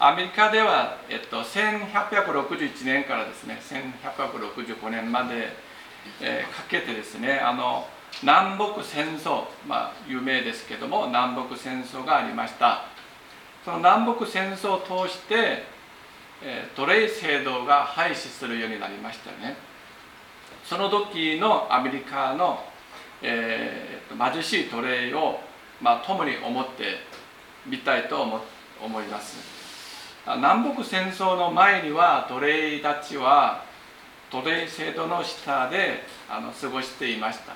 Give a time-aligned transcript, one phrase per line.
[0.00, 5.48] アメリカでは、えっと、1861年からですね1865年まで、
[6.20, 7.84] えー、かけてですねあの
[8.22, 12.84] 南北戦争、まあ、有名ですけども南北戦争がありました。
[13.64, 15.64] その南北戦争を通して、
[16.42, 19.56] えー、奴隷制度が廃止するようになりましたね。
[20.64, 22.64] その時のアメリカの、
[23.20, 25.40] えー、貧しい奴隷を、
[25.82, 26.98] まあ、共に思って
[27.66, 29.57] みたいと思います。
[30.36, 33.64] 南北戦争の前には奴隷たちは
[34.30, 37.54] 奴隷制度の下であの過ごしていました。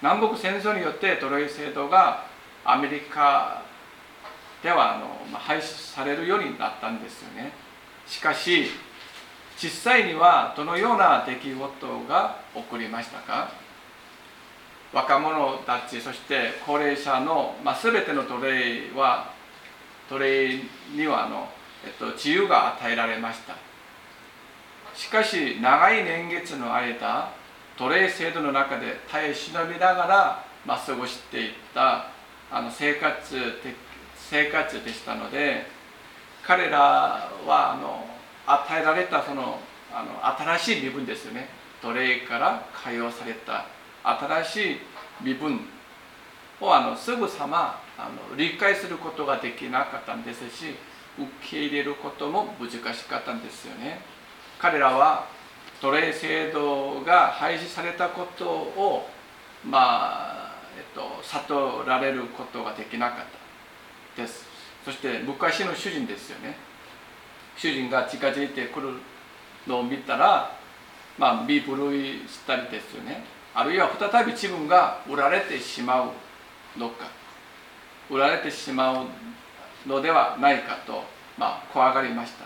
[0.00, 2.24] 南北戦争によって奴隷制度が
[2.64, 3.62] アメリカ
[4.62, 5.62] ではあの、廃止
[5.94, 7.52] されるようになったんですよね。
[8.06, 8.68] しかし
[9.58, 13.50] 実際にはどのような出来事が起こりましたか？
[14.92, 19.30] 若者たちそして高齢者の、まあ、全ての奴隷は
[20.10, 20.60] 奴隷
[20.92, 21.48] にはあの、
[21.84, 23.54] えっと、自由が与えられました。
[24.94, 27.32] しかし長い年月の間
[27.78, 32.06] 奴隷制度の中で耐え忍びながら、まあ、過ごしていった
[32.50, 33.36] あの生活
[34.16, 35.66] 生活でしたので
[36.42, 36.78] 彼ら
[37.46, 38.04] はあの
[38.46, 39.58] 与えられたその
[39.92, 41.48] あの新しい身分ですよね。
[41.82, 43.66] 奴隷から解放された
[44.04, 44.76] 新しい
[45.22, 45.60] 身分
[46.60, 50.76] をあのすぐさまあの理解することができなかったんですし
[51.18, 54.00] 受け入れることも難しかったんですよね。
[54.58, 55.26] 彼らは
[55.80, 59.08] 奴隷制度が廃止されたことを
[59.64, 63.18] まあ、えっと、悟られることができなかっ
[64.16, 64.44] たです。
[64.84, 66.56] そして昔の主人ですよね。
[67.56, 68.94] 主人が近づいてくる
[69.66, 70.56] のを見たら
[71.18, 73.24] まあ身震いしたりですよね。
[73.54, 76.02] あるいは再び自分が売られてしま
[76.76, 77.06] うのか。
[78.10, 79.06] 売られてしまう
[79.86, 81.04] のではないかと、
[81.38, 82.44] まあ、怖がりました。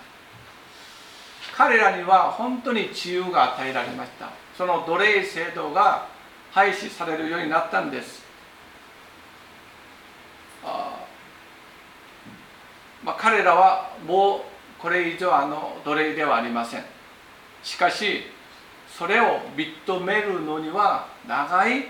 [1.57, 4.31] 彼らには本当に自由が与えられました。
[4.57, 6.07] その奴隷制度が
[6.51, 8.23] 廃止されるようになったんです。
[10.65, 11.05] あ、
[13.03, 14.41] まあ、彼らはもう
[14.79, 16.85] これ以上あの奴隷ではありません。
[17.63, 18.23] しかし
[18.89, 21.87] それを認めるのには長い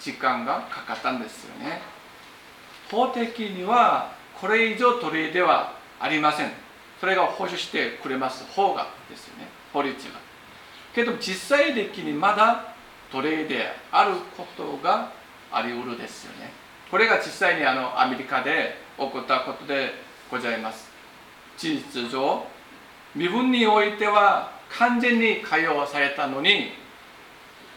[0.00, 1.80] 時間がかかったんですよね。
[2.90, 6.50] 法的にはこれ以上奴隷ではありません。
[7.00, 9.48] それが保守してくれます方がですよね。
[9.72, 10.20] 法律が。
[10.94, 12.74] けど実際的にまだ
[13.12, 15.12] 奴隷であることが
[15.52, 16.52] ありうるですよね。
[16.90, 19.92] これが実際にあのアメリカで起こったことで
[20.30, 20.90] ございます。
[21.56, 22.46] 事実上
[23.14, 26.72] 身分においては完全に解放されたのに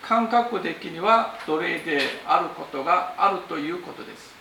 [0.01, 4.36] 感覚的には奴隷であることがあるということです。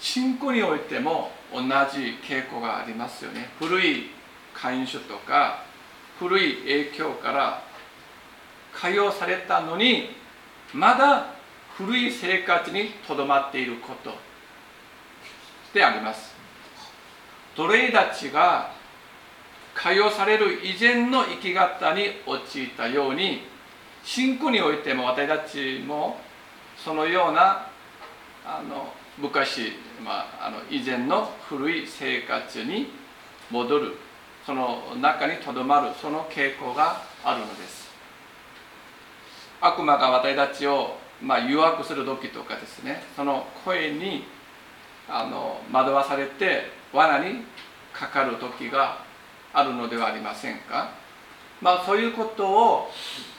[0.00, 3.50] 信仰においても同じ傾向がありますよね。
[3.58, 4.10] 古い
[4.54, 5.62] 慣習とか
[6.18, 7.62] 古い影響から
[8.72, 10.10] 解放されたのに
[10.72, 11.34] まだ
[11.76, 14.14] 古い生活にとどまっていること
[15.74, 16.34] であります。
[17.56, 18.72] 奴隷たちが
[19.74, 23.42] 解放される以前の生き方に陥ったように
[24.02, 26.18] 信仰においても私たちも
[26.76, 27.66] そのような
[28.44, 29.72] あの昔、
[30.04, 32.90] まあ、あの以前の古い生活に
[33.50, 33.96] 戻る
[34.46, 37.90] その中にとどまるその傾向があるのです。
[39.60, 44.24] 悪魔が私たちを、まあ、誘惑する時とかですねその声に
[45.06, 47.42] あの惑わされて罠に
[47.92, 49.04] かかる時が
[49.52, 50.92] あるのではありませんか？
[51.60, 52.90] まあそういうことを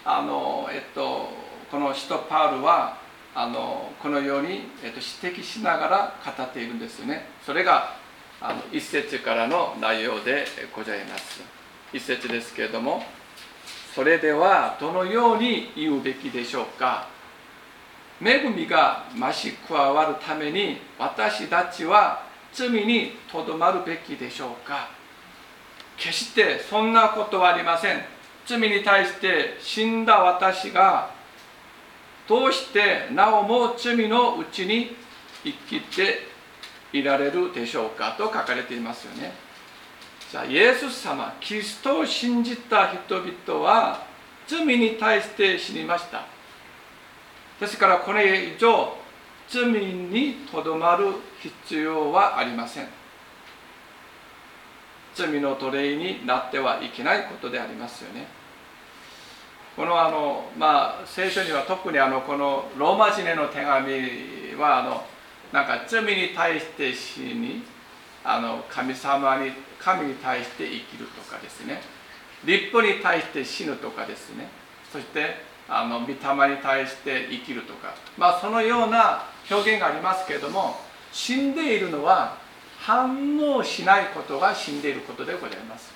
[0.05, 1.29] あの、えっと、
[1.71, 3.00] この使徒パウルは
[3.33, 7.27] あのこのように、えっと、指摘しながら語っているんですよね。
[7.45, 7.95] それが
[8.41, 11.41] あの一節からの内容でございます。
[11.93, 13.03] 一節ですけれども
[13.93, 17.07] それではどのように言うべきでしょうか。
[18.23, 22.23] 恵みが増し加わるために私たちは
[22.53, 24.89] 罪にとどまるべきでしょうか。
[25.97, 28.03] 決してそんなことはありません。
[28.45, 31.20] 罪に対して死んだ私が
[32.27, 34.95] どうしてなおも罪のうちに
[35.43, 36.19] 生きて
[36.93, 39.33] いられるでしょうかと書かれていますよね。
[40.31, 44.05] じゃあイエス様キストを信じた人々は
[44.47, 46.25] 罪に対して死にました。
[47.59, 48.95] ですからこれ以上
[49.49, 52.87] 罪にとどまる必要はありません。
[55.13, 58.27] 罪の奴隷になってはいけないことでありますよね。
[59.75, 65.05] このあの、まあ、聖書には特にあのこのローマ人への手紙はあの
[65.53, 67.63] なんか罪に対して死に
[68.23, 71.81] あの神様に神に対して生きるとかですね。
[72.43, 74.47] 立法に対して死ぬとかですね。
[74.91, 75.35] そして
[75.67, 76.13] あの御霊
[76.55, 77.93] に対して生きるとか。
[78.17, 80.75] まあそのような表現がありますけれども
[81.11, 82.37] 死んでいるのは
[82.77, 85.91] 反応しないことが死んでいることでございます。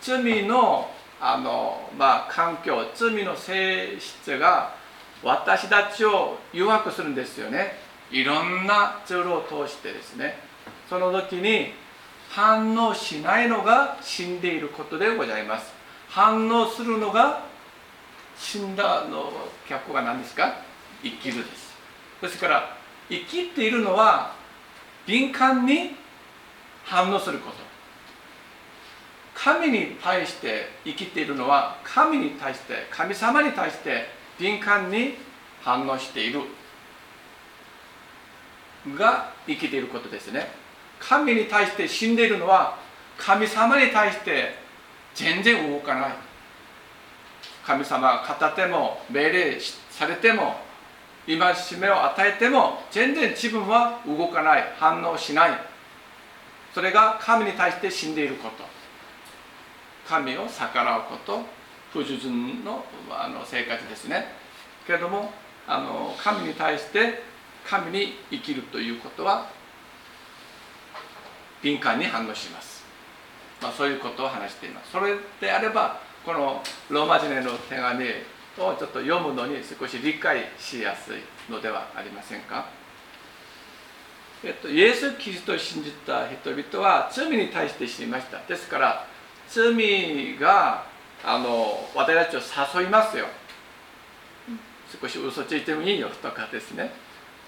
[0.00, 0.90] 罪の
[1.24, 4.74] あの、まあ、環境罪の性質が
[5.22, 7.78] 私たちを誘惑するんですよね。
[8.10, 10.36] いろんなツールを通してですね。
[10.90, 11.74] その時に
[12.28, 15.72] 反応しないのが死んでいることでございます。
[16.08, 17.44] 反応するのが
[18.36, 19.30] 死んだの
[19.68, 20.56] 脚光が何ですか？
[21.04, 21.72] 生きるです。
[22.20, 22.76] ですから
[23.08, 24.34] 生きているのは
[25.06, 25.94] 敏感に
[26.84, 27.71] 反応すること。
[29.42, 34.04] 神に対して生きているのは神に対して神様に対して
[34.38, 35.14] 敏感に
[35.62, 36.42] 反応している
[38.96, 40.46] が生きていることですね
[41.00, 42.78] 神に対して死んでいるのは
[43.18, 44.54] 神様に対して
[45.16, 46.12] 全然動かない
[47.66, 49.58] 神様が語っても命令
[49.90, 50.54] されても
[51.26, 51.36] 戒
[51.80, 55.50] めを与えても全然自分は動かない反応しない
[56.72, 58.81] それが神に対して死んでいること
[60.08, 61.40] 神を逆らうこと
[61.92, 64.26] 不従順のあの生活ですね。
[64.86, 65.32] けれども
[65.66, 67.22] あの神に対して
[67.64, 69.48] 神に生きるということは
[71.62, 72.84] 敏感に反応します、
[73.60, 74.90] まあ、そういうことを話しています。
[74.90, 78.08] それであればこのローマ字の手紙を
[78.56, 82.66] ちょっと読むのに少し理解しやすいのではありませんか？
[84.44, 88.40] えっと、イエス・キリストを信じた人々は罪に対して死にました。
[88.48, 89.06] ですから
[89.52, 90.86] 罪が
[91.24, 93.26] あの私たちを誘いますよ。
[95.00, 96.08] 少し嘘ついてもいいよ。
[96.08, 96.90] とかですね。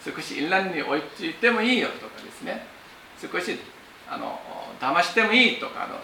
[0.05, 1.89] 少し淫乱に追いついてもいいよ。
[1.89, 2.67] とかですね。
[3.21, 3.59] 少し
[4.09, 4.39] あの
[4.81, 5.95] 騙してもいいとかあの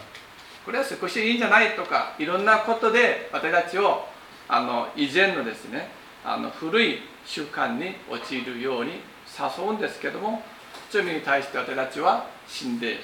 [0.65, 4.05] これは少しいいんじゃないとかいろんなことで私たちを
[4.47, 5.89] あの以前のですね
[6.25, 9.01] あの古い習慣に陥るように
[9.37, 10.41] 誘うんですけども
[10.89, 12.97] 罪に対して私たちは死んで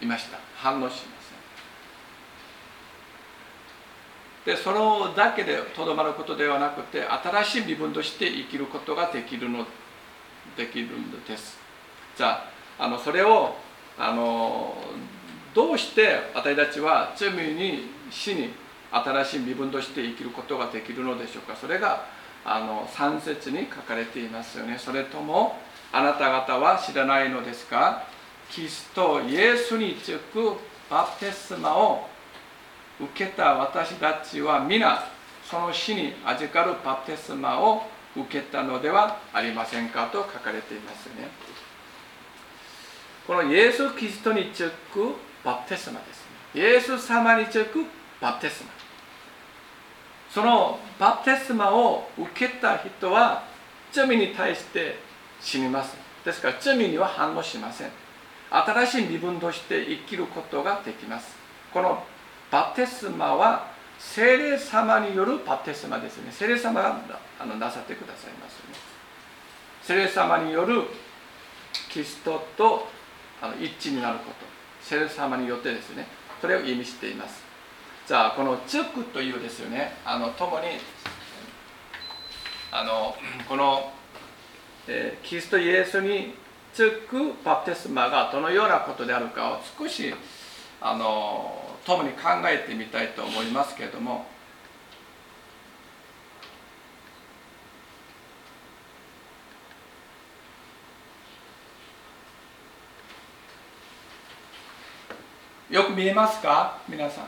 [0.00, 0.38] いました。
[0.56, 1.12] 反応しません
[4.44, 9.64] でそのだけでとどまることではなくて新しい身分として生きることができるの
[10.56, 11.58] できるのです。
[12.16, 12.44] じゃ
[12.78, 13.54] ああのそれを
[13.98, 14.74] あの
[15.54, 18.50] どうして私たちは罪に死に
[18.90, 21.56] 新しい身分として生きることができるのでしょうか。
[21.56, 22.06] それが
[22.44, 24.76] あの3節に書かれていますよね。
[24.78, 25.56] それとも
[25.92, 28.02] あなた方は知らないのですか。
[28.50, 30.56] キリストイエスにつく
[30.90, 32.08] バプテスマを
[33.00, 35.04] 受けた私たちは皆
[35.44, 37.82] その死に預かるバプテスマを
[38.16, 41.28] 受けたのではありませんかと書かれていますね。
[43.26, 47.84] このイエス・キリストにつくバプテスマですイエス様につく
[48.20, 48.70] バプテスマ。
[50.30, 53.44] そのバプテスマを受けた人は
[53.92, 54.96] 罪に対して
[55.40, 55.96] 死にます。
[56.24, 57.90] ですから罪には反応しません。
[58.50, 61.36] 新しい身分として生きることができます。
[61.72, 62.02] この
[62.52, 66.30] バプテスマは聖霊様によるバプテスマですね。
[66.30, 67.00] 聖霊様が
[67.40, 68.74] あのなさってくださいますね。
[69.82, 70.82] 聖霊様による
[71.88, 72.88] キストと
[73.40, 74.34] あの一致になること。
[74.82, 76.06] 聖霊様によってですね。
[76.42, 77.42] それを意味しています。
[78.06, 79.96] じゃあこの「チク」というですよね。
[80.04, 80.66] あの共に
[82.70, 83.16] あの
[83.48, 83.92] この、
[84.86, 86.34] えー、キリストイエスに
[86.74, 90.12] つくバプテスマがどのようなことであるかを少し
[90.84, 94.26] あの共に考えてみたいと思いますけれども
[105.70, 106.78] よく見えますか？
[106.88, 107.24] 皆さん。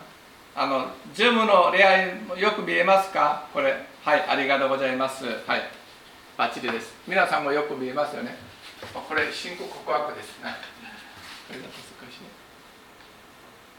[0.54, 3.48] あのズームの恋愛よく見えますか？
[3.54, 3.86] これ。
[4.04, 5.24] はいありがとうございます。
[5.24, 5.62] はい。
[6.36, 6.92] バッチリです。
[7.08, 8.36] 皆さんもよく見えますよね。
[8.92, 10.54] これ信仰告白ですね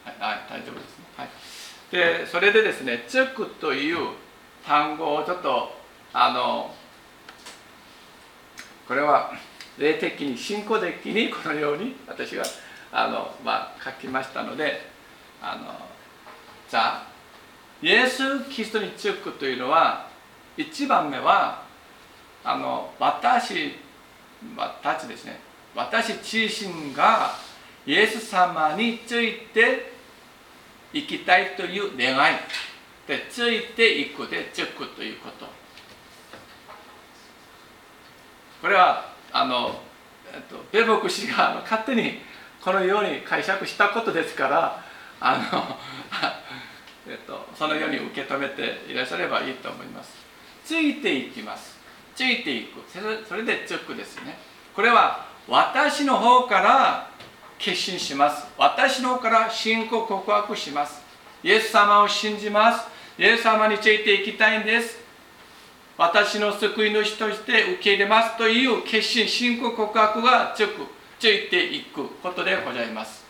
[0.06, 1.06] はい、大丈夫ですね。
[1.18, 1.30] はい、
[1.92, 4.10] でそれでですね「チュク」という
[4.66, 5.76] 単語をちょっと
[6.14, 6.74] あの
[8.88, 9.34] これは
[9.78, 12.44] 霊的に信仰的にこのように私が
[12.92, 14.90] あの、まあ、書きましたので
[15.42, 15.74] あの
[16.70, 17.08] じゃあ
[17.82, 20.08] イエス・キリストにチュクというのは
[20.58, 21.64] 1番目は
[22.44, 23.74] あの私
[24.56, 25.40] 私ですね
[25.76, 27.32] 私自身が
[27.86, 29.95] イエス様について
[30.96, 32.36] 行きたいという願い。
[33.06, 35.46] でついていくでつくということ。
[38.62, 39.80] これはあの
[40.34, 42.20] えっとベ牧師が勝手に
[42.64, 44.84] このように解釈したことですから
[45.20, 45.78] あの
[47.08, 50.16] えっと、そのように受け止めていらっしゃればいいと思います。
[50.64, 51.78] ついていきます。
[52.16, 52.82] ついていく。
[53.28, 54.36] それでチェックですね。
[54.74, 57.15] これは私の方から
[57.58, 58.46] 決心します。
[58.58, 61.02] 私の方から信仰告白します。
[61.44, 62.86] イエス様を信じます。
[63.18, 64.98] イエス様についていきたいんです。
[65.98, 70.86] 私の救い主として受け入れますという決心信仰告白がつく
[71.20, 73.24] ついていくことでございます。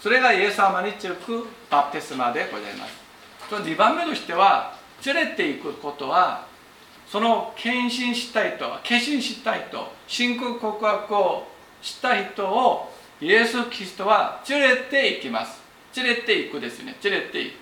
[0.00, 2.92] それがイエス様につくバプテスマでございます。
[3.48, 4.76] その2番目としては
[5.06, 6.46] 連れていくことは
[7.06, 11.46] その献身したいと決心したいと信仰告白を
[11.80, 15.62] した人をイエス・キリストは連れていきます。
[15.96, 16.96] 連れていくですね。
[17.02, 17.54] 連れていく。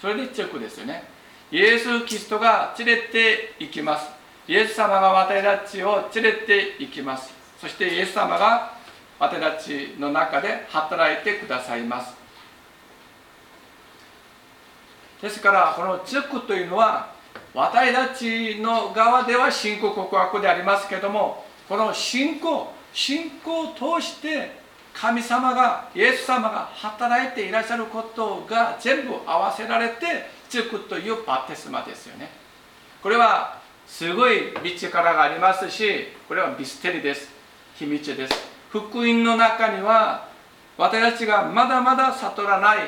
[0.00, 1.04] それでチェックですよね。
[1.50, 4.10] イエス・キリストが連れて行きます。
[4.48, 7.32] イエス様が私たちを連れて行きます。
[7.60, 8.74] そしてイエス様が
[9.18, 12.14] 私たちの中で働いてくださいます。
[15.20, 17.14] ですからこのチェックというのは
[17.54, 24.65] 私たちの側では信仰告白でありますけどもこの信仰信仰を通して
[24.98, 32.30] 神様がイエス様が働いていらっしゃることが全部合わせられてつくというバテスマですよね。
[33.02, 37.28] これはすごい力がありますしこれはミステリです。
[37.74, 38.34] 秘密です。
[38.70, 40.28] 福音の中には
[40.78, 42.78] 私たちがまだまだ悟らない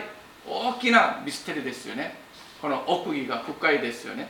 [0.49, 2.17] 大きなミステリですよね。
[2.62, 4.29] この奥義が深いですよね。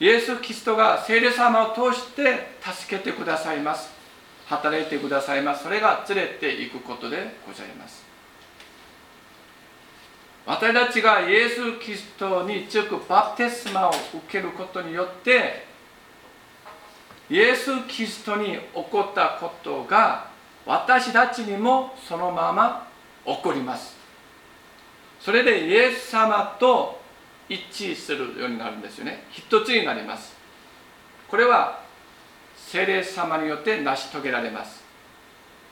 [0.00, 3.95] イエス・キリストが聖霊様を通して助けてくださいます。
[4.46, 5.64] 働いてくださいます。
[5.64, 8.04] それが連れていくことでございます。
[10.46, 15.66] 私たちがイエス・キリストに強くバプテスマを受けることによって
[17.28, 20.28] イエス・キリストに起こったことが
[20.64, 22.86] 私たちにもそのまま
[23.24, 23.96] 起こります。
[25.20, 27.00] それでイエス様と
[27.48, 29.24] 一致するようになるんですよね。
[29.32, 30.36] 一つになります。
[31.28, 31.80] これは
[32.66, 34.82] 聖霊様によって成し遂げられます。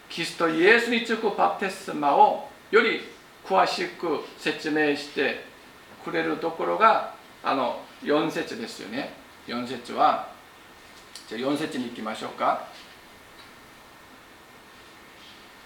[0.09, 3.01] キリストイエスにつくバプテスマをより
[3.45, 5.45] 詳しく説明して
[6.05, 9.13] くれるところがあの4節ですよね。
[9.49, 10.29] 4節は
[11.29, 12.69] じゃ4節に行きましょうか。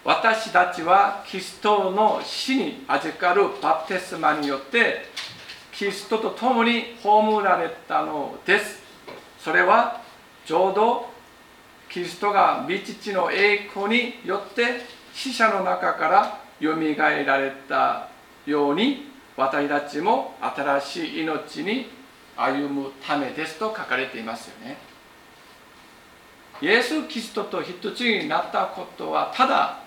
[0.02, 5.04] 私たちはキストの死に預かるバプテスマによって
[5.72, 8.80] キリストと共に葬られたのです。
[9.38, 10.00] それは
[10.46, 11.17] ちょうど
[11.98, 18.08] キリストが御父の栄光によって死者の中からよみがえられた
[18.46, 21.90] ように私たちも新しい命に
[22.36, 24.76] 歩むためですと書かれていますよね。
[26.62, 29.80] イエス・キリストと一つになったことはただ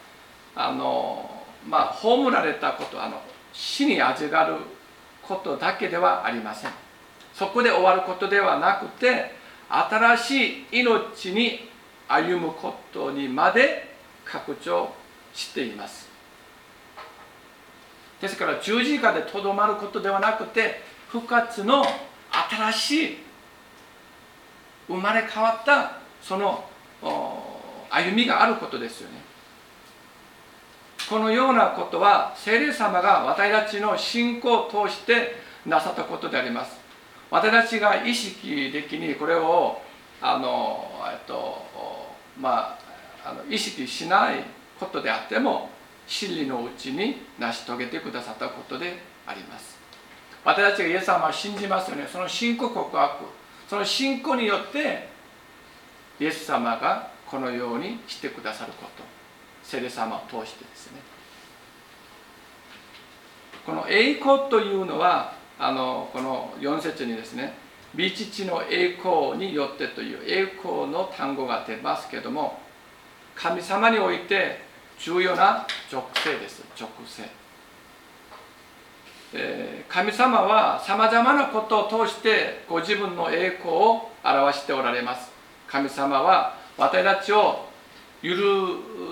[0.53, 1.29] あの
[1.65, 3.21] まあ葬られたことあの
[3.53, 4.55] 死に預かる
[5.21, 6.71] ことだけではありません。
[7.33, 9.33] そこで終わることではなくて
[9.69, 11.70] 新しい命に
[12.13, 14.93] 歩むことにまで拡張
[15.33, 16.09] しています。
[18.19, 21.83] ですから十字架でとどまることではなくて復活の
[22.31, 23.17] 新しい
[24.87, 26.63] 生まれ変わったその
[27.89, 29.21] 歩みがあることですよね。
[31.09, 36.79] このようなことは聖霊様が私たちの信仰を通してなさったことであります。
[37.29, 39.81] 私たちが意識的にこれを
[40.21, 41.65] あの、えっと
[42.39, 42.77] ま
[43.23, 44.43] あ、あの意識しない
[44.79, 45.69] ことであっても
[46.07, 49.79] 真理のうちに成し遂げてくださったことであります。
[50.43, 52.07] 私たちがイエス様を信じますよね。
[52.11, 53.25] その信仰告白。
[53.69, 55.07] その信仰によって
[56.19, 59.03] イエス様がこのようにしてくださること。
[59.63, 60.99] 聖霊様を通してですね。
[63.65, 67.53] この栄光というのはあのこの4節にですね
[67.93, 72.59] 「美父の栄光によって」という栄光の単語が出ますけども
[73.35, 74.61] 神様において
[74.99, 76.63] 重要な属性です。
[76.75, 77.23] 属性、
[79.33, 85.31] えー、神様はさまざまなことを通してご自分の栄光を表しておられます。
[85.67, 87.65] 神様は私たちを
[88.21, 88.35] 許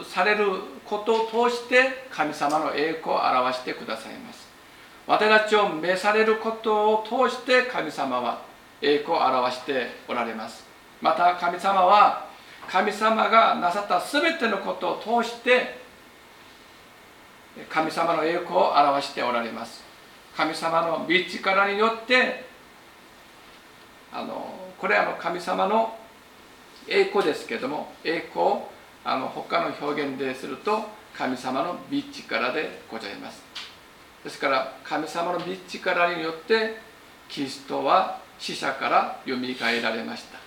[0.06, 0.46] される
[0.86, 4.48] ことを通して神様の栄光を表してくださいます。
[5.08, 8.49] 私たちを召されることを通して神様は
[8.82, 10.66] 栄光を表しておられます。
[11.02, 12.28] また神様は
[12.70, 15.80] 神様がなさった全てのことを通して
[17.70, 19.84] 神様の栄光を表しておられます。
[20.36, 22.46] 神様の御力によって
[24.14, 25.98] あのこれは神様の
[26.88, 28.70] 栄光ですけども栄光を
[29.04, 30.84] あの他の表現ですると
[31.18, 33.42] 神様の御力でございます。
[34.24, 36.78] ですから神様の御力によって
[37.28, 40.40] キリストは死者からよみがえられました。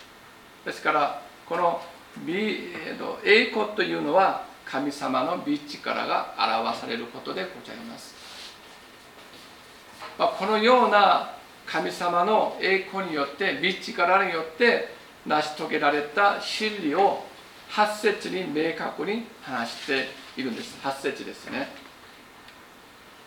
[0.64, 1.80] ですからこの
[3.24, 8.14] 栄光というのは神様の御力が表されることでございます、
[10.18, 11.34] まあ、このような
[11.66, 14.88] 神様の栄光によって御力によって
[15.26, 17.24] 成し遂げられた真理を
[17.70, 20.78] 8節に明確に話しているんです。
[20.82, 21.68] 8節ですね。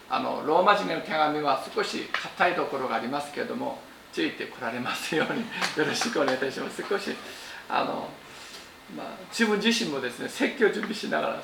[0.08, 3.80] あのローマ人への手紙は少し硬いところがありますけれども
[4.16, 5.42] ついてこられますように
[5.76, 6.82] よろしくお願いいたします。
[6.88, 7.14] 少し
[7.68, 8.10] あの、
[8.96, 11.44] まあ、自分自身もですね説教準備しながら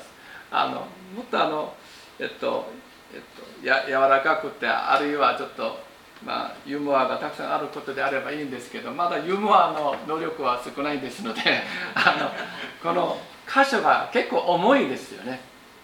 [0.50, 0.76] あの
[1.14, 1.74] もっとあの
[2.18, 2.72] えっと
[3.12, 3.20] えっ
[3.60, 5.92] とや柔らかくてあるいはちょっと
[6.24, 11.40] まあ、ユーモアがたくさんあることであればいいんですけどまだユーモアの能力は少ないですので
[11.96, 12.30] あの
[12.80, 15.40] この箇所が結構重いですよね。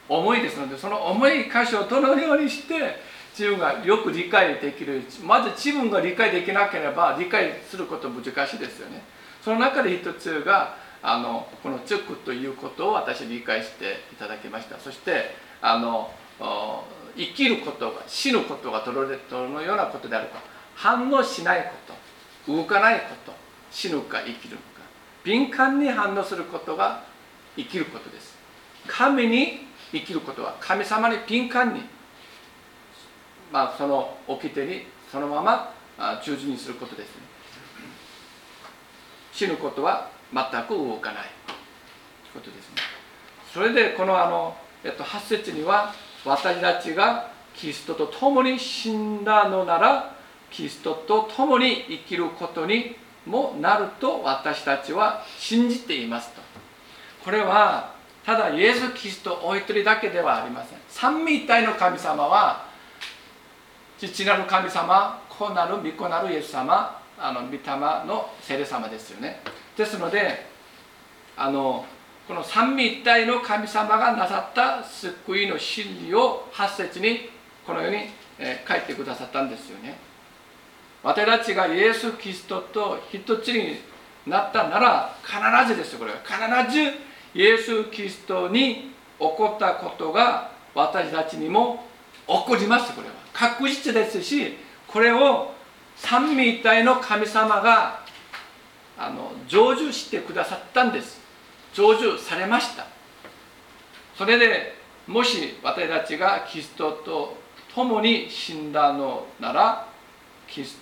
[0.09, 3.03] 重いですのでその重い箇所をどのようにして
[3.39, 9.01] 自分がよく理解できるまず自分が理解できなければ理解すること難しいですよね。
[9.45, 14.77] その中で一つがあのこの「チュック」ということを私理解していただきました。
[14.81, 16.11] そしてあの
[17.17, 20.41] 生きることが死ぬことがどのようなことであるか。
[20.75, 21.95] 反応しないこ
[22.47, 22.53] と。
[22.53, 23.33] 動かないこと。
[23.71, 24.63] 死ぬか生きるか。
[25.23, 27.05] 敏感に反応することが
[27.57, 28.37] 生きることです。
[28.89, 31.83] 神に生きることは神様に敏感に
[33.53, 35.73] まあ、その掟にそのまま
[36.23, 37.23] 忠実にすることですね。
[39.33, 41.23] 死ぬことは全く動かない。
[41.47, 42.77] ということですね。
[43.53, 50.15] それでこのあの、えっと、8節には私たちがキリストと共に死んだのなら
[50.51, 56.43] キリストと共に生きることにもなると私たちは信じていますと。
[57.25, 60.79] これはただイエス・キリストお一人だけではありません。
[60.89, 62.68] 三位一体の神様は
[63.99, 67.59] 父なる神様子なる御子なるイエス様あの御霊
[68.07, 69.41] の聖霊様ですよね。
[69.77, 70.47] ですので
[71.37, 71.85] あの
[72.29, 77.31] この三位一体の神様がなさった救いの真理を8節に
[77.67, 77.99] このように、
[78.39, 79.97] え、書いてくださったんですよね。
[81.03, 83.77] 私たちがイエス・キリストと一つに
[84.27, 85.39] なったなら必
[85.73, 86.19] ずですよこれは。
[86.23, 86.93] 必ず
[87.35, 91.85] イエス・キリストに起こったことが私たちにも
[92.29, 93.15] 起こりますこれは。
[93.33, 95.53] 確実ですしこれを
[95.97, 98.05] 三位一体の神様が
[98.97, 101.21] あの成就してくださったんです。
[101.73, 102.87] 成就されました。
[104.17, 104.75] それで
[105.07, 107.37] もし私たちがキリストと
[107.75, 109.89] 共に死んだのなら
[110.47, 110.77] 必ず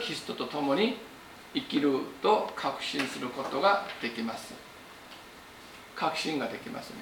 [0.00, 0.96] キリストと共に
[1.54, 4.54] 生きると確信することができます。
[5.94, 6.96] 確信ができますね。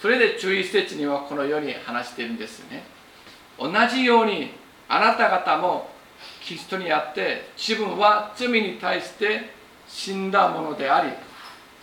[0.00, 2.82] それで注意施設にはこのように話しているんですね。
[3.60, 4.52] 同じように
[4.88, 5.90] あなた方も
[6.42, 9.50] キリストにあって自分は罪に対して
[9.86, 11.12] 死んだものであり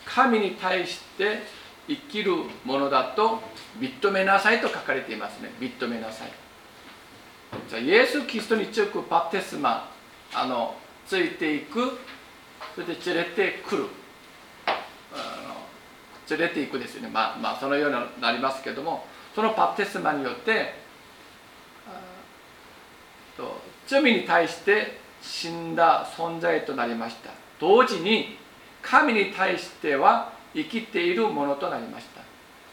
[0.04, 1.42] 神に対して
[1.86, 2.32] 生きる
[2.64, 3.40] ものだと
[3.78, 5.50] 認めなさいと書かれていますね。
[5.60, 6.30] 認めなさい。
[7.68, 9.90] じゃイエス・キリストにつくバプテスマ
[10.34, 10.74] あの
[11.06, 11.98] ついていく
[12.74, 13.86] それで連れてくる。
[16.30, 17.08] 連れていくですよね。
[17.08, 20.74] まあまあそのようになりますけどもそのバプテスマによって
[23.38, 23.60] と。
[23.86, 27.30] 罪に対して死んだ存在となりました。
[27.58, 28.36] 同時に
[28.82, 32.20] 神に対しては生きているものとなりました。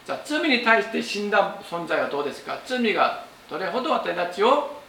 [0.06, 2.60] じゃあ罪に対して死んだ存在はどうですか？
[2.66, 4.82] 罪がどれほど私たちを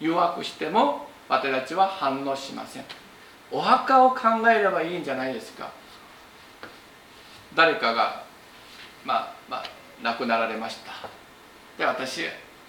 [0.00, 2.84] 誘惑しても私たちは反応しません。
[3.50, 5.70] お墓を考えればいいんじゃないですか？
[7.54, 8.24] 誰かが
[9.04, 9.64] まあまあ
[10.02, 10.92] 亡くなられました。
[11.78, 12.22] で私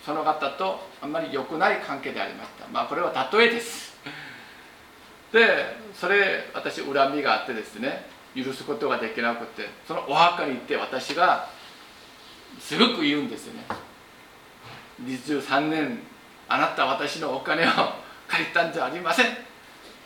[0.06, 2.68] その方とあんまり良くない関係でありました。
[2.68, 3.94] まあこれは例えです。
[5.32, 11.48] でそれ私恨みがあってですね許すことができなくてそのお墓に行って私が
[12.60, 13.66] すごく言うんですよね。
[15.04, 16.00] 23年
[16.48, 17.70] あなた私のお金を
[18.28, 19.26] 借りたんじゃありません。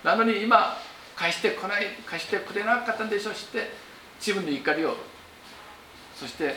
[0.03, 0.77] なのに今
[1.15, 3.33] 返してこない貸してくれなかったんでしょう。
[3.33, 3.71] して
[4.19, 4.95] 自分の怒りを。
[6.15, 6.55] そして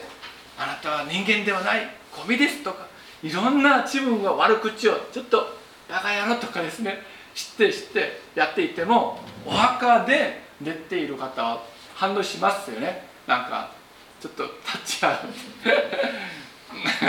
[0.59, 1.89] あなたは人間ではない。
[2.15, 2.87] ゴミですとか。
[3.23, 6.99] いろんな自分が悪口をちょっとバカ野郎とかですね
[7.35, 11.63] 知って知ってやっていてもお墓で寝ている方は
[11.95, 13.07] 反応しますよね。
[13.27, 13.73] なんか
[14.21, 14.45] ちょっと
[14.83, 15.17] 立ち会う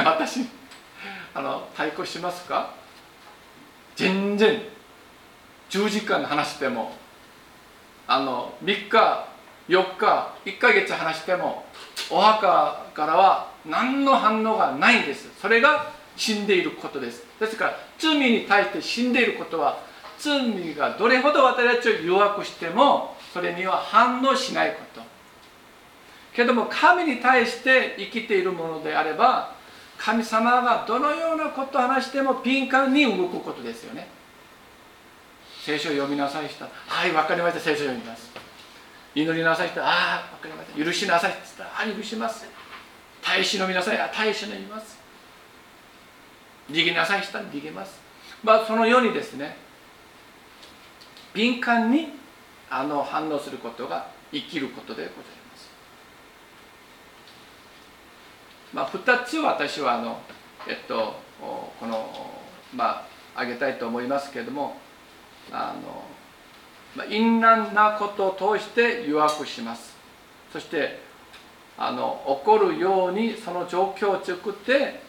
[0.06, 0.46] 私
[1.34, 2.74] あの対抗しますか？
[3.96, 4.62] 全然
[5.70, 6.94] 10時間話しても
[8.08, 9.28] あの3日
[9.70, 11.66] 4日1ヶ月話しても
[12.10, 15.30] お墓からは何の反応がないんです。
[15.40, 17.24] それが死んでいることです。
[17.40, 19.80] ですから罪に対して死んでいることは
[20.20, 25.02] 罪がどれほど私たちを弱くしてもそれには反応しないこと。
[26.34, 29.54] けども神に対して生きているものであれば
[29.98, 34.08] 神様がどのようなことを話しても敏感に動くことですよね。
[35.64, 36.66] 聖書を読みなさいした。
[36.66, 37.60] はい分かりました。
[37.60, 38.32] 聖書を読みます。
[39.14, 39.86] 祈りなさいした。
[39.86, 40.86] ああ分かりました。
[40.86, 42.62] 許しなさいって言ったらああ許します。
[43.22, 45.01] 大使飲みなさいあ大使飲みます
[46.72, 48.00] 逃げなさいしたら逃げます。
[48.44, 49.56] まあそのようにですね
[51.34, 52.10] 敏感に
[52.70, 55.72] あの反応することが生きることでございます。
[58.74, 60.20] まあ2つ私はあの
[60.68, 62.32] えっとこの
[62.74, 63.06] まあ
[63.36, 64.78] 挙げたいと思いますけれども
[65.52, 66.04] あの、
[66.96, 69.96] まあ、淫乱なことを通して弱くします。
[70.52, 71.00] そして
[71.78, 75.02] あの起こるようにその状況を作って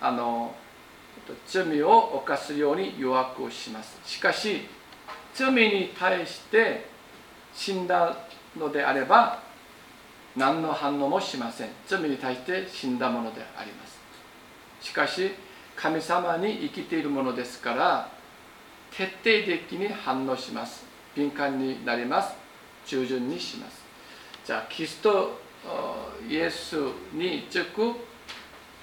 [0.00, 0.54] あの
[1.46, 3.98] 罪を犯すように弱くします。
[4.04, 4.62] しかし
[5.34, 6.86] 罪に対して
[7.54, 8.16] 死んだ
[8.56, 9.42] のであれば
[10.36, 11.70] 何の反応もしません。
[11.86, 13.98] 罪に対して死んだものであります。
[14.80, 15.32] しかし
[15.74, 18.10] 神様に生きているものですから
[18.90, 20.84] 徹底的に反応します。
[21.14, 22.34] 敏感になります。
[22.86, 23.84] 従順にします。
[24.44, 25.40] じゃあキリスト
[26.28, 26.76] イエス
[27.12, 27.92] につく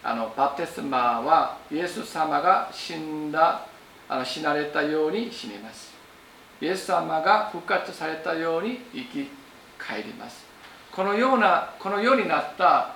[0.03, 3.65] あのバテスマはイエス様が死んだ
[4.09, 5.93] あの死なれたように死にます。
[6.59, 9.29] イエス様が復活されたように生き
[9.77, 10.45] 返ります。
[10.91, 12.95] このようなこのようになった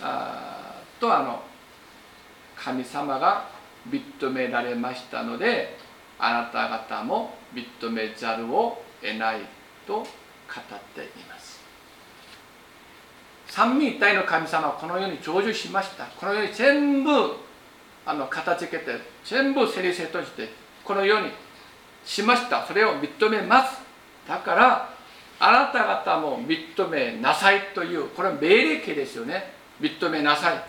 [0.00, 1.42] あとあの
[2.56, 3.48] 神様が
[3.90, 5.76] 認められましたので
[6.18, 9.40] あなた方も認めざるを得ない
[9.86, 10.04] と語っ
[10.94, 11.33] ています。
[13.54, 16.06] 三位一体の神様はこのように成就しました。
[16.06, 17.10] このように全部
[18.04, 18.90] あの片付けて
[19.24, 20.48] 全部整理整頓して
[20.82, 21.28] このように
[22.04, 22.66] しました。
[22.66, 23.80] それを認めます。
[24.26, 24.88] だから
[25.38, 29.52] あなた方も認めなさいというこれは命令形ですよね。
[29.80, 30.64] 認めなさい。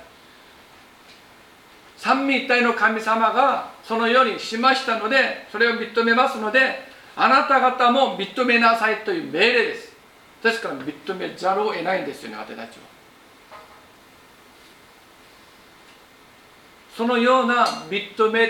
[1.97, 6.81] 三位一体の神様がそのようにしましたのでそれを認めますので
[7.15, 9.94] あなた方も認めなさいという命令です。
[10.41, 12.95] ですから認めざるを得ないんですよね私たちは。
[16.95, 18.49] そのような認め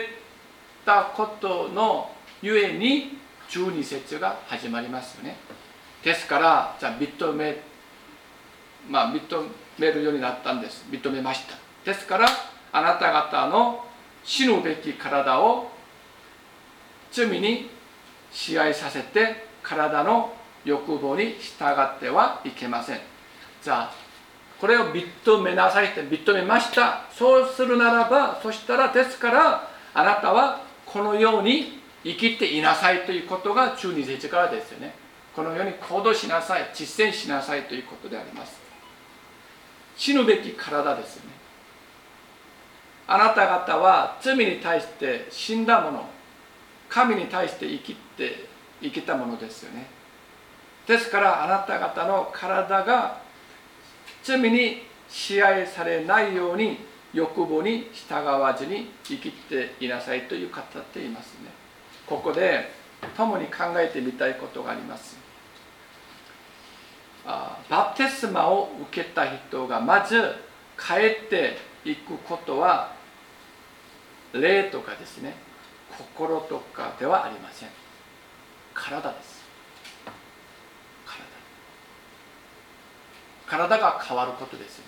[0.85, 3.17] たことのゆえに
[3.49, 5.37] 12節が始まりますよね。
[6.03, 7.61] ですからじゃあ認め
[8.87, 9.21] まあ認
[9.79, 10.85] めるようになったんです。
[10.91, 11.55] 認めました。
[11.83, 12.27] ですから
[12.71, 13.85] あなた方の
[14.23, 15.71] 死ぬべき体を
[17.11, 17.69] 罪に
[18.31, 20.33] 支配させて体の
[20.65, 22.99] 欲望に従ってはいけません。
[23.61, 23.93] じゃあ
[24.59, 27.03] これを認めなさいって認めました。
[27.11, 34.93] そうするならばそしたらですからあなたはこのように生きていなさいということが中二節からですよね。
[35.35, 38.59] このように行動しなさい実践しなさいということであります。
[39.97, 41.35] 死ぬべき体ですよね。
[43.07, 46.09] あなた方は罪に対して死んだもの
[46.89, 48.47] 神に対して生きて
[48.81, 49.94] 生きたものですよね。
[50.87, 53.21] ですからあなた方の体が
[54.23, 56.77] 罪に支配されないように
[57.13, 61.49] 欲望に従わずに生きていなさいという語っていますね。
[62.05, 62.71] ここで
[63.15, 65.17] 共に考えてみたいことがあります。
[67.25, 70.35] あバプテスマを受けた人がまず
[70.77, 72.93] 帰っていくことは
[74.33, 75.35] 霊とかですね。
[75.97, 77.69] 心とかではありません。
[78.73, 79.34] 体です。
[83.47, 84.85] 体が変わることですね。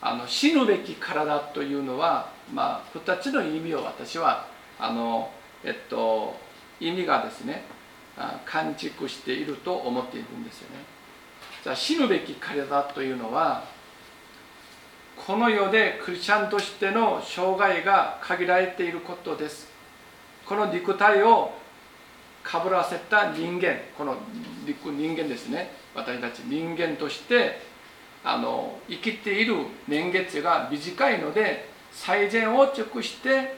[0.00, 4.46] あの死ぬべき体というのは、まあ、2つの意味を私は
[4.78, 5.30] あの、
[5.64, 6.36] えっと、
[6.78, 7.64] 意味がですね
[8.44, 10.76] 感築していると思っているんですよね。
[11.64, 13.64] じゃあ死ぬべき体というのは
[15.16, 19.68] この世でクリスチャンとしての障害が限られていることです。
[20.46, 21.52] この肉体を
[22.42, 24.16] かぶらせた人間この
[24.64, 25.72] 肉人間ですね。
[25.94, 27.60] 私たち人間として
[28.24, 29.54] あの生きている
[29.86, 33.56] 年月が短いので最善を尽くして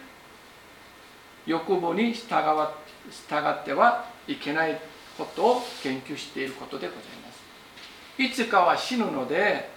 [1.47, 2.75] 欲望に従わ
[3.11, 4.79] 従ってはいけない
[5.17, 8.23] ことを研究していることでございます。
[8.23, 9.71] いつかは死ぬので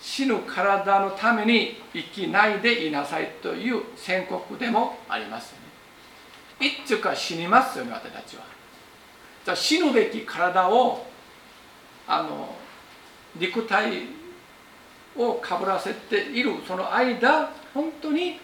[0.00, 5.58] 死ぬ体のために生きないでいなさいという宣告でもありますよ
[6.60, 6.68] ね。
[6.68, 8.42] いつか死にますよね私たちは。
[9.44, 11.06] じゃあ死ぬべき体を
[12.08, 12.54] あの
[13.36, 14.08] 肉体
[15.14, 18.40] をかぶらせているその間本当に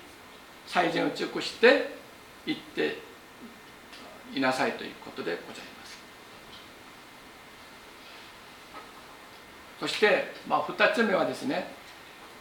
[0.67, 1.97] 最善を尽くして
[2.47, 2.99] いって
[4.35, 5.99] いなさいということでございます。
[9.81, 11.67] そして、まあ、2つ目はですね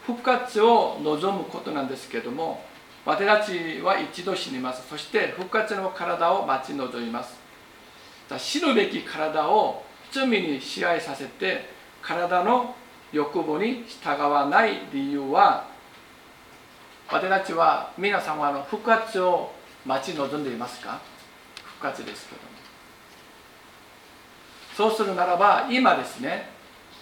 [0.05, 2.63] 復活を望むことなんですけれども
[3.05, 4.87] 私たちは一度死にます。
[4.89, 7.37] そして復活の体を待ち望みます。
[8.37, 9.83] 死ぬべき体を
[10.13, 11.65] 罪に支配させて
[12.03, 12.75] 体の
[13.11, 15.65] 欲望に従わない理由は
[17.09, 19.51] 私たちは皆さんはの復活を
[19.85, 21.01] 待ち望んでいますか？
[21.63, 22.47] 復活ですけども。
[24.75, 26.49] そうするならば今ですね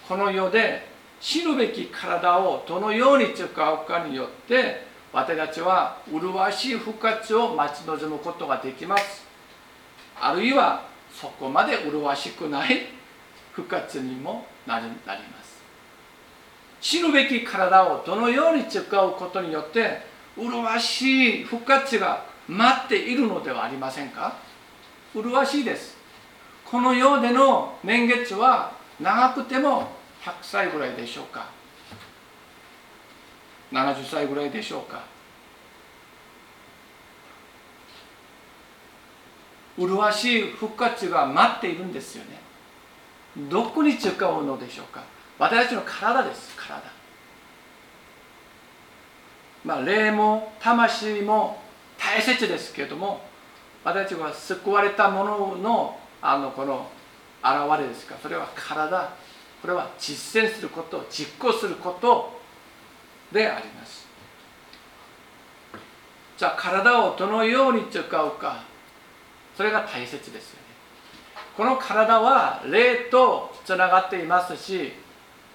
[0.08, 0.88] この世で
[1.20, 9.26] 死ぬべき体をどのように使うかによって私たちは麗しい復活を待ち望むことができます。
[10.20, 12.88] あるいはそこまで麗しくない
[13.54, 14.94] 復活にもなりま
[15.44, 15.62] す。
[16.80, 20.02] 死ぬべき体をどのように使うことによって
[20.36, 24.36] 麗しい復活が待っているのではありませんか？
[25.14, 25.96] 麗しいです。
[26.66, 29.90] この世での年月は長くても
[30.24, 31.50] 100歳ぐらいでしょうか
[33.72, 35.04] ？70歳ぐらいでしょうか？
[39.78, 42.40] 麗しい復活が待っているんですよね。
[43.38, 45.04] どこに使うのでしょうか？
[45.40, 46.82] 私たちの体です体。
[49.64, 51.62] まあ霊も魂も
[51.98, 53.22] 大切ですけれども
[53.84, 56.90] 私たちは救われたもののあのこの
[57.44, 58.16] 現れですか？
[58.22, 59.14] それは体。
[59.62, 62.42] これは実践すること実行すること
[63.32, 64.08] であります。
[66.36, 68.64] じゃあ体をどのように使うか。
[69.56, 70.56] それが大切です
[71.56, 74.94] この体は霊とつながっていますし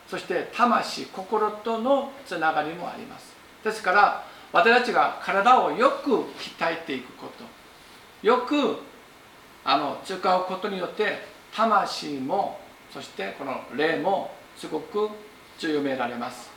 [0.07, 3.35] そして魂心とのつながりもあります。
[3.65, 6.25] ですから私たちが体をよく鍛
[6.61, 7.45] えていくこと
[8.27, 8.79] よく
[9.65, 11.19] あの使うことによって
[11.53, 12.61] 魂も
[12.93, 15.09] そしてこの霊もすごく
[15.59, 16.51] 強められます。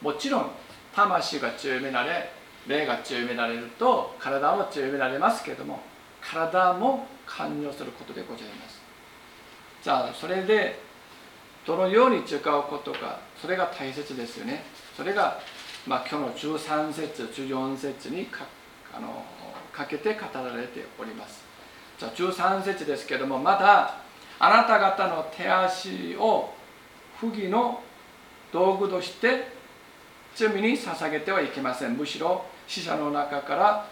[0.00, 0.50] もちろん
[0.94, 2.30] 魂が強められ
[2.66, 5.80] 霊が強められると体も強められますけれども
[6.20, 8.75] 体も関与することでございます。
[9.86, 10.80] じゃあそれで
[11.64, 14.64] どのように使うことかそれが大切ですよね。
[14.96, 15.38] それが、
[15.86, 18.46] まあ、今日の13節14節にか
[18.92, 19.22] あの
[19.72, 21.44] かけて語られております。
[22.00, 23.98] じゃあ13節ですけどもまだ
[24.40, 26.52] あなた方の手足を
[27.20, 27.80] 不義の
[28.52, 29.52] 道具として
[30.34, 31.96] 罪に捧げてはいけません。
[31.96, 33.88] むしろ死者の中から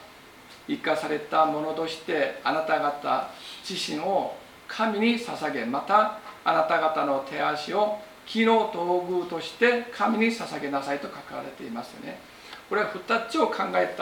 [0.66, 3.30] 生かされたものとしてあなた方
[3.62, 4.42] 自身を
[4.76, 12.18] 神に捧げまたあなた方の手足を木の道具として神に捧げなさいと書かれていますよね。
[12.68, 13.94] これは2つを考え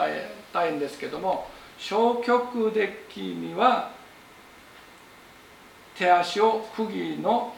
[0.51, 3.91] たいんですけども消極的には
[5.95, 7.53] 手足を不義の、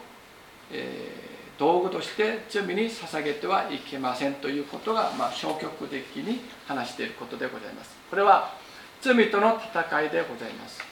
[0.70, 7.96] えー、道具として罪に捧げてはいけませんということが、まあ、消極的に話していることでございます。
[8.10, 8.52] これは
[9.00, 10.82] 罪との戦いでございます。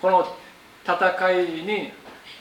[0.00, 0.36] この
[0.94, 1.92] 戦いに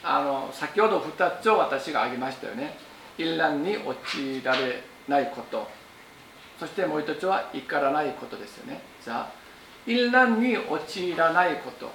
[0.04, 2.78] あの先ほど2つを私が挙げましたよね。
[3.18, 5.68] 淫乱に陥られないこと。
[6.60, 8.82] そしてもう一つは怒らないことですよね。
[9.04, 9.32] じゃあ
[9.86, 11.92] 淫乱に陥らないこと。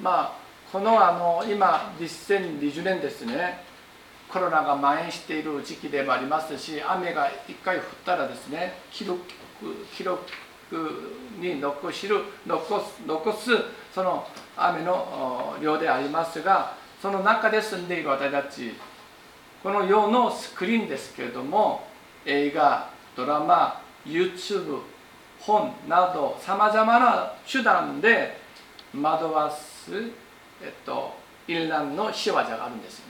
[0.00, 0.38] まあ
[0.72, 3.68] このあの今2020年ですね。
[4.28, 9.22] コロナが蔓延している時期でもありますし雨が1回降ったらですね記録
[9.96, 10.22] 記録
[11.40, 13.50] に残しる残す残す
[13.94, 14.26] その
[14.58, 18.72] 雨の量でありますがその中で住んでいる私たち
[19.62, 21.86] この世のスクリーンですけれども
[22.24, 24.80] 映画ドラマ YouTube
[25.40, 28.36] 本などさまざまな手段で
[28.94, 29.92] 惑わす、
[30.62, 31.14] えっと、
[31.46, 33.04] 淫乱の仕業があるんですね。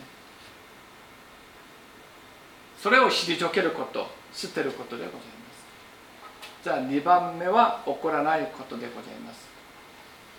[2.78, 6.64] それを退けること捨てることでございます。
[6.64, 9.48] じゃあ2番目は起こらないことでございます。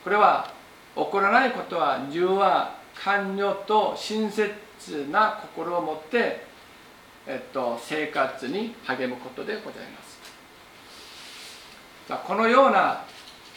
[0.04, 0.52] これは
[1.05, 4.51] 起こらないことは柔和関与と親切
[5.09, 6.43] な心を持って、
[7.25, 10.19] えっと、生活に励むことでございます。
[12.27, 13.05] このような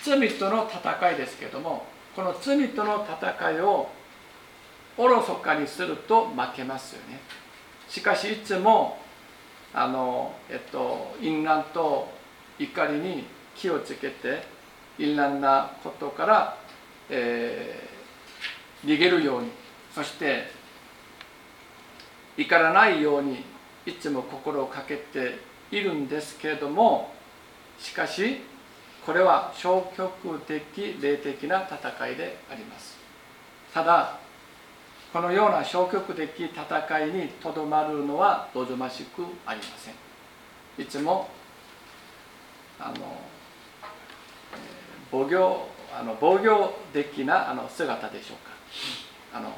[0.03, 3.89] 罪との戦いですけどもこの罪との戦いを
[4.99, 7.21] おろそかにすると負けますよね。
[7.89, 8.99] しかしいつも
[9.73, 12.13] あの、えっと、淫乱と
[12.59, 13.25] 怒りに
[13.55, 14.43] 気をつけて
[14.99, 16.59] 淫乱なことから、
[17.15, 19.51] えー、逃げるように
[19.95, 20.51] そして
[22.39, 23.45] 怒らないように
[23.85, 25.39] いつも心をかけて
[25.71, 27.13] いるんですけれども
[27.79, 28.41] しかし
[29.05, 32.97] これは消極的霊的な戦いであります。
[33.75, 34.19] ただ
[35.13, 39.95] このような消極的戦いにとどまるのは望ましくありません。
[40.83, 41.29] いつも
[42.81, 44.59] あの、え
[45.11, 48.53] 防御あの防御的なあの姿でしょうか。
[49.35, 49.53] あの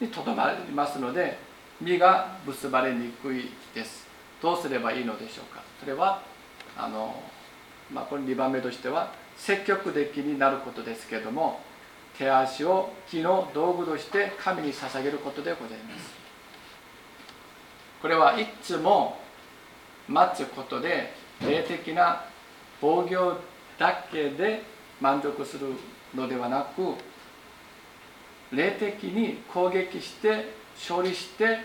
[0.00, 1.38] にとどまりますので
[1.80, 4.06] 身が結ばれにくいです。
[4.40, 5.62] どうすればいいのでしょうか。
[5.80, 6.22] それは
[6.76, 7.14] あの、
[7.92, 11.60] まあ、これ2番目としては積極的になることですけれども
[12.16, 16.12] 手足を木の道具として神に捧げることでございます。
[18.00, 19.18] これはいつも
[20.08, 22.24] 待つことで霊的な
[22.80, 23.38] 防御
[23.78, 24.62] だけで
[25.00, 25.68] 満足する
[26.14, 26.94] のではなく
[28.54, 31.58] 霊的に攻撃して勝利して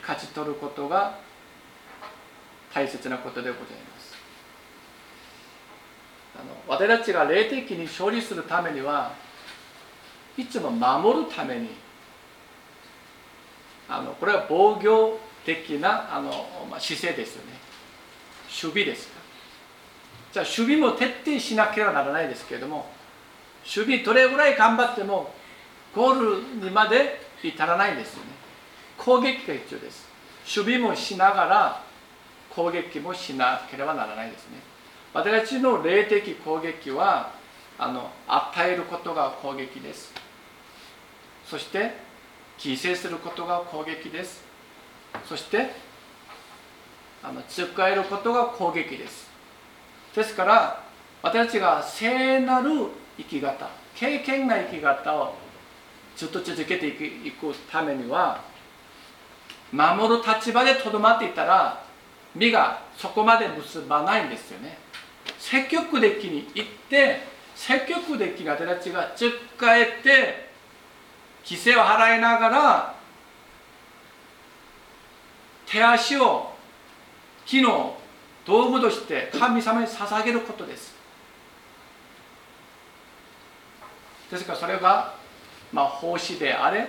[0.00, 1.18] 勝ち取ることが
[2.72, 4.14] 大切なことでございます。
[6.36, 9.12] あの私たちが霊的に勝利するためには
[10.36, 11.68] いつも守るために
[13.88, 16.30] あのこれは防御的なあの、
[16.70, 17.58] まあ、姿勢ですよね。
[18.50, 19.19] 守備ですか
[20.32, 22.86] じゃあ守備も徹底しなければならないですけれども
[23.64, 25.32] 守備どれぐらい頑張っても
[25.94, 28.30] ゴールにまで至らないんですよね。
[28.96, 30.08] 攻撃が必要です。
[30.56, 31.82] 守備もしながら
[32.50, 34.58] 攻撃もしなければならないですね。
[35.12, 37.32] 私たちの霊的攻撃は
[37.78, 40.12] あの与えることが攻撃です。
[41.46, 41.94] そして
[42.58, 44.44] 犠牲することが攻撃です。
[45.28, 45.72] そして
[47.22, 49.29] あの使えることが攻撃です。
[50.14, 50.82] ですから
[51.22, 52.70] 私たちが聖なる
[53.16, 55.34] 生き方経験な生き方を
[56.16, 58.42] ずっと続けていくためには
[59.72, 61.82] 守る立場でとどまっていたら
[62.34, 64.78] 身がそこまで結ばないんですよね。
[65.38, 67.20] 積極的に行って
[67.54, 70.50] 積極的な私たちがつっかえて
[71.44, 72.94] 規制を払いながら
[75.66, 76.52] 手足を
[77.46, 77.99] 木の
[78.50, 80.92] 道具として神様に捧げることです。
[84.28, 85.14] ですからそれが、
[85.72, 86.88] まあ、奉仕であれ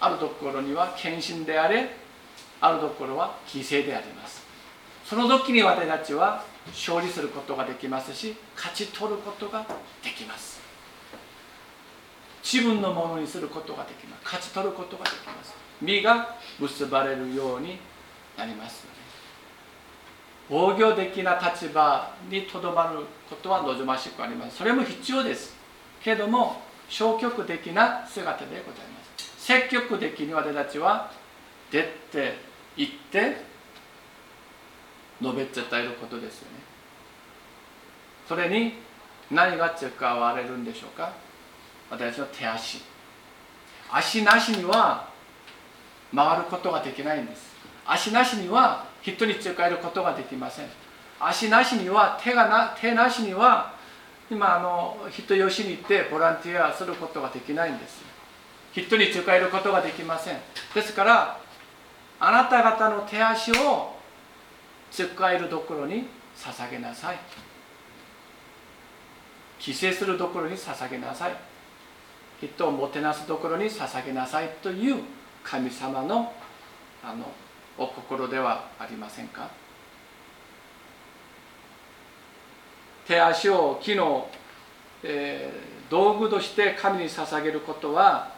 [0.00, 1.88] あるところには献身であれ
[2.60, 4.44] あるところは犠牲であります。
[5.04, 9.64] その時に私たちは勝利することができますし勝ち取ることが
[10.02, 10.60] できます。
[12.42, 14.24] 自分のものにすることができます。
[14.24, 15.54] 勝ち取ることができます。
[15.80, 17.78] 身が結ばれるように
[18.36, 19.03] なりますよね。
[20.48, 24.58] 防御的な立場にとどまることは望ましくあります。
[24.58, 25.56] それも必要です。
[26.02, 29.32] けれども消極的な姿でございます。
[29.38, 31.10] 積極的に私たちは
[31.70, 32.34] 出て
[32.76, 33.36] 行って
[35.20, 36.58] 述べ伝えることですよね。
[38.28, 38.74] それに
[39.30, 41.12] 何が使われるんでしょうか。
[41.90, 42.82] 私の手足。
[43.90, 45.08] 足なしには
[46.14, 47.54] 回ることができないんです。
[47.86, 50.66] 足なしには人に使えることができません。
[51.20, 53.74] 足なしには手がな手なしには
[54.30, 58.02] 今あの人よしに行ってボランティアすることができないんです。
[58.72, 60.38] 人に使えることができません。
[60.74, 61.38] ですから
[62.18, 63.94] あなた方の手足を
[64.90, 67.18] 使えるところに捧げなさい。
[69.58, 71.36] 帰省するところに捧げなさい。
[72.40, 75.02] 人をもてなすところに捧げなさいという
[75.42, 76.32] 神様の
[77.02, 77.26] あの
[77.76, 79.48] お心ではありませんか？
[83.06, 84.28] 手足を木の、
[85.02, 88.32] えー、道具として神に捧げることは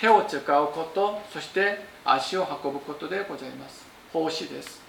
[0.00, 3.84] 手を使うことそして足を運ぶことでございます。
[4.12, 4.82] 奉仕です。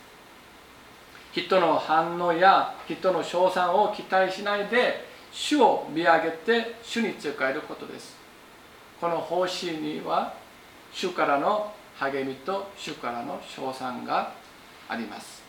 [1.34, 8.16] 人の反応や人の称賛を期待しないで主を見上げて主に使えることです。
[9.02, 10.34] この奉仕には
[10.94, 14.34] 主からの励みと主からの称賛が
[14.88, 15.44] あります。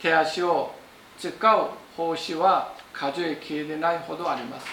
[0.00, 0.72] 手足を
[1.18, 4.66] 使う奉仕は数えきれないほどあります。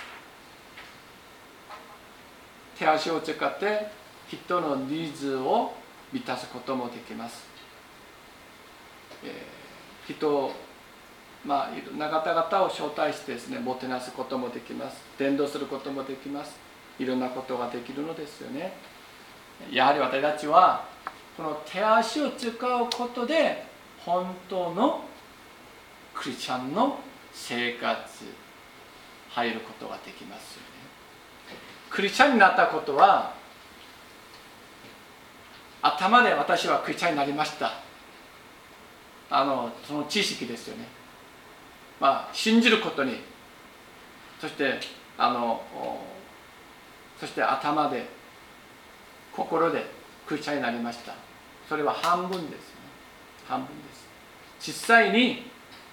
[2.77, 3.87] 手足を使って
[4.27, 5.73] 人のニーズを
[6.11, 7.45] 満たすこともできます、
[9.23, 10.51] えー、人を
[11.45, 14.97] まあ、いろんな方々を招待してですねもてなすこともできます。
[15.19, 16.57] 伝道することもできます。
[16.97, 18.73] いろんなことができるのですよね。
[19.71, 20.85] やはり私たちは
[21.37, 23.65] この手足を使うことで
[23.99, 25.03] 本当の
[26.13, 26.99] クリスチャンの
[27.33, 27.99] 生活
[29.31, 30.65] 入ることができますよね。
[31.89, 33.33] クリスチャンになったことは
[35.81, 37.73] 頭で私はクリスチャンになりました。
[39.29, 40.87] あのその知識ですよね。
[41.99, 43.19] まあ信じることに。
[44.39, 44.79] そして
[45.17, 45.61] あの
[47.19, 48.05] そして頭で
[49.35, 49.85] 心で
[50.25, 51.13] クリスチャンになりました。
[51.67, 52.65] それは半分ですね。
[53.47, 54.07] 半分です。
[54.59, 55.51] 実際に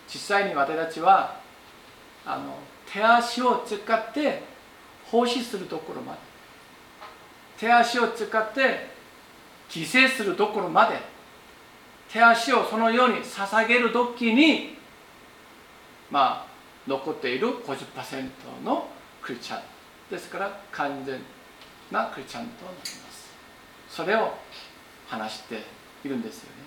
[0.08, 1.40] 実際に私たちは
[2.24, 2.54] あの
[2.90, 4.42] 手足を使って
[5.06, 6.18] 奉仕するところまで。
[7.58, 8.90] 手足を使って
[9.70, 11.12] 犠牲するところまで。
[12.12, 14.76] 手足をそのように捧げる時に
[16.10, 16.46] まあ
[16.86, 18.28] 残っている50%
[18.64, 18.86] の
[19.22, 19.62] クリスチャン
[20.10, 21.18] ですから完全
[21.90, 23.11] なクリスチャンとなります。
[23.94, 24.32] それを
[25.06, 25.62] 話して
[26.02, 26.62] いるんですよね。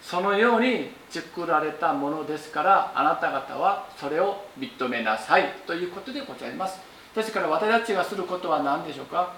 [0.00, 6.78] そのように作られたものですからあなた方はそれを認めなさいということでございます。
[7.14, 9.34] ですから私たちがすることは何でしょうか？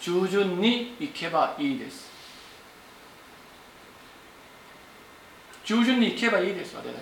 [0.00, 2.08] 従順に行けばいいです。
[5.64, 7.00] 従順に行けばいいです私たちは。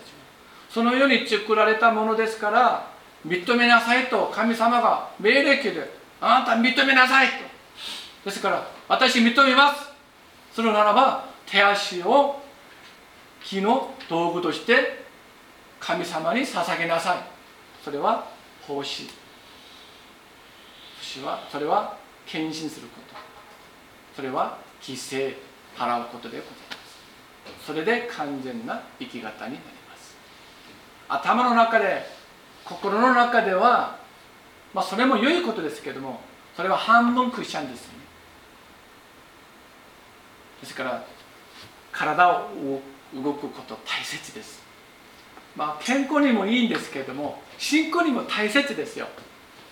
[0.71, 2.91] そのように作られたものですから
[3.27, 7.33] 認めなさいと神様が命令形であなた認めなさいと
[8.25, 9.91] ですから私認めます。
[10.55, 12.41] するならば手足を
[13.43, 15.05] 木の道具として
[15.81, 17.19] 神様に捧げなさい。
[17.85, 18.27] それは
[18.67, 19.09] 奉仕
[21.25, 23.17] はそれは献身すること。
[24.15, 25.35] それは犠牲
[25.77, 26.77] 払うことでございま
[27.61, 27.67] す。
[27.67, 30.17] それで完全な生き方になります。
[31.09, 32.07] 頭の中で
[32.65, 33.99] 心の中では
[34.73, 36.21] まあそれも良いことですけども
[36.57, 37.95] それは半分クリスチャンですね。
[40.63, 41.05] ですから
[41.91, 42.49] 体を
[43.15, 44.63] 動くこと大切です。
[45.55, 49.07] まあ健康にもいいんですけれども信仰にも大切ですよ。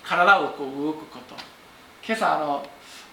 [0.02, 1.34] 体をこう動くこと。
[2.06, 2.66] 今朝あの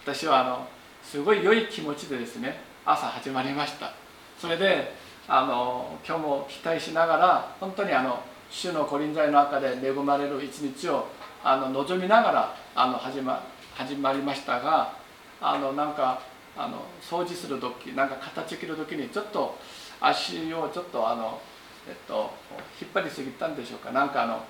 [0.04, 0.68] 私はあの
[1.02, 3.92] すごい良い気持ちでですね朝始まりました。
[4.38, 4.92] それで
[5.26, 11.06] あの今日も期待しながら本当にあの主の御臨在の中で恵まれる一日を
[11.44, 13.42] あの望みながらあの始ま
[13.74, 14.92] 始まりましたが
[15.40, 16.20] あのなんか
[16.58, 19.56] あの掃除する時なんか形切る時にちょっと
[20.00, 21.40] 足をちょっとあの、
[21.88, 22.32] えっと、
[22.80, 23.92] 引っ張りすぎたんでしょうか。
[23.92, 24.44] なんかあの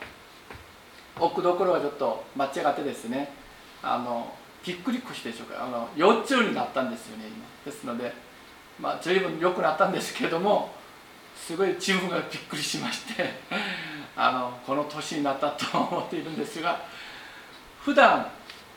[1.21, 3.31] 置くところがちょっと間違ってですね。
[3.83, 4.35] あの
[4.65, 5.65] ぎっくり腰でしょうか。
[5.65, 7.71] あの腰痛になったんですよね今。
[7.71, 8.13] ですので
[8.81, 10.71] まあ随分良くなったんですけれども
[11.37, 13.31] すごい自分がびっくりしまして
[14.17, 16.81] あのこの年になったと思っているんですが
[17.81, 18.27] 普段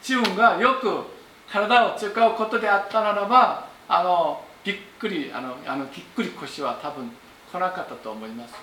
[0.01, 1.20] 自分がよく
[1.51, 7.11] 体を使うことであったならばあのびっくりあのあのぎっくり腰は多分
[7.51, 8.53] 来なかったと思います。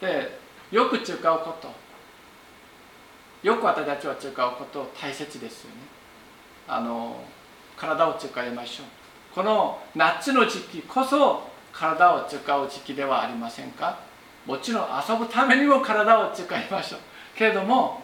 [0.00, 0.38] で
[0.70, 1.68] よく使うこと。
[3.42, 5.76] よく私たちは使うこと大切ですよね。
[6.66, 7.16] あの
[7.76, 8.86] 体を使いましょう。
[9.34, 11.42] この夏の時期こそ
[11.72, 14.00] 体を使う時期ではありませんか？
[14.44, 17.00] もちろん遊ぶためにも体を使いましょう。
[17.36, 18.02] けれども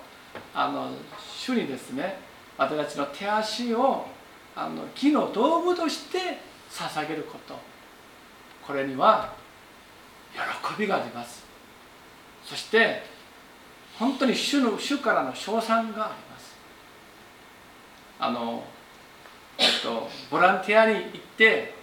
[0.55, 0.91] あの
[1.37, 2.19] 主にですね
[2.57, 4.07] 私たちの手足を
[4.55, 6.39] あの木の道具として
[6.71, 7.55] 捧げること。
[8.67, 9.35] これには
[10.33, 11.45] 喜びがあります。
[12.45, 13.03] そして
[13.99, 16.55] 本当に主の主からの称賛があります。
[18.19, 18.65] あの、
[19.59, 21.75] えっと、ボランティアに行って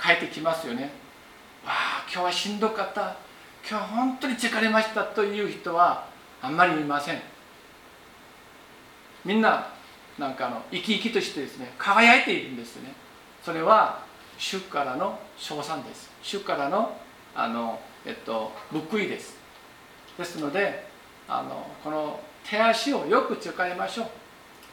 [0.00, 0.84] 帰ってきますよね。
[1.64, 3.16] わあ今日はしんどかった。
[3.68, 6.06] 今日は本当に疲れましたという人は
[6.40, 7.35] あんまりいません。
[9.26, 9.66] みんな
[10.18, 12.94] なんかあの生き生きとしてですね輝いているんですね。
[13.44, 14.04] それは
[14.38, 16.10] 主からの称賛です。
[16.22, 16.96] 主からの
[17.34, 19.36] あの、えっと、報いです。
[20.16, 20.86] ですので
[21.28, 24.06] あのこの手足をよく使いましょう。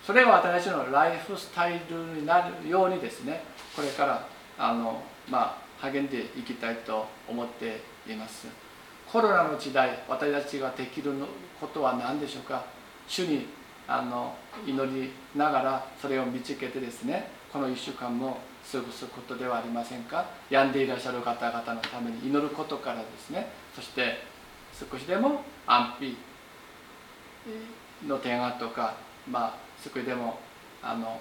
[0.06, 3.44] それが私たちのライフスタイルになるようにですね
[3.76, 4.28] これから
[4.60, 8.48] あの、まあ、励んでいきたいと思っています。
[9.12, 11.14] コロナの時代私たちができる
[11.60, 12.64] ことは何でしょうか？
[13.08, 13.48] 主に
[13.88, 18.38] あの祈りながらそれを見つけてですねこの1週間も
[18.72, 20.26] 過ごすことではありませんか？
[20.50, 24.24] 病んでいらっしゃる方々のために祈ることからですねそして
[24.74, 26.16] 少しでも安否
[28.08, 28.96] の点がとか、
[29.30, 29.54] まあ、
[29.84, 30.40] 少しでも
[30.82, 31.20] あの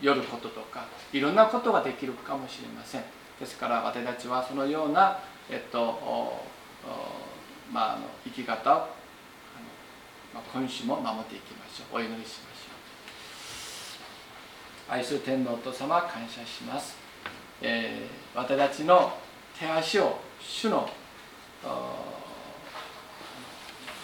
[0.00, 3.02] 寄ることとかいろんなことができるかもしれません。
[3.40, 5.18] ですから私たちはそのような、
[5.50, 6.38] えっと
[7.72, 8.88] まあ、あの生き方を
[10.34, 11.98] まあ、今週も守っていきましょう。
[11.98, 12.32] お祈りしましょ
[14.90, 14.92] う。
[14.92, 16.96] 愛する天皇と様感謝します、
[17.62, 19.16] えー、私たちの
[19.58, 20.90] 手足を主の
[21.62, 21.70] 生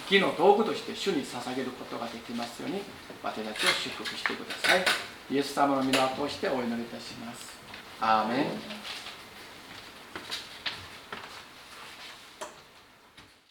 [0.08, 2.80] 火の道具として主に捧げることができますように
[3.22, 4.84] 私たちを祝福してください。
[5.30, 7.60] イエス様の皆を通してお祈りいたします。
[8.00, 8.46] アーメン。